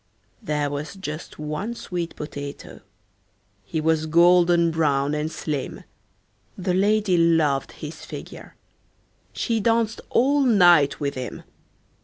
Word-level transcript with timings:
"There 0.41 0.71
was 0.71 0.95
just 0.95 1.37
one 1.37 1.75
sweet 1.75 2.15
potato. 2.15 2.79
He 3.63 3.79
was 3.79 4.07
golden 4.07 4.71
brown 4.71 5.13
and 5.13 5.31
slim: 5.31 5.83
The 6.57 6.73
lady 6.73 7.17
loved 7.17 7.73
his 7.73 8.03
figure. 8.03 8.55
She 9.31 9.59
danced 9.59 10.01
all 10.09 10.41
night 10.41 10.99
with 10.99 11.13
him. 11.13 11.43